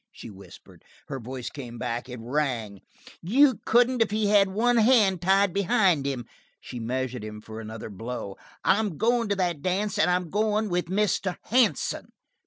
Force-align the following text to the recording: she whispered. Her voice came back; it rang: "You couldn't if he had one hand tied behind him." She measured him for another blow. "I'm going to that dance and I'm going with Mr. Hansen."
she 0.11 0.31
whispered. 0.31 0.83
Her 1.09 1.19
voice 1.19 1.51
came 1.51 1.77
back; 1.77 2.09
it 2.09 2.19
rang: 2.19 2.81
"You 3.21 3.59
couldn't 3.67 4.01
if 4.01 4.09
he 4.09 4.29
had 4.29 4.49
one 4.49 4.77
hand 4.77 5.21
tied 5.21 5.53
behind 5.53 6.07
him." 6.07 6.25
She 6.59 6.79
measured 6.79 7.23
him 7.23 7.39
for 7.39 7.59
another 7.61 7.91
blow. 7.91 8.35
"I'm 8.63 8.97
going 8.97 9.29
to 9.29 9.35
that 9.35 9.61
dance 9.61 9.99
and 9.99 10.09
I'm 10.09 10.31
going 10.31 10.69
with 10.69 10.85
Mr. 10.85 11.37
Hansen." 11.43 12.13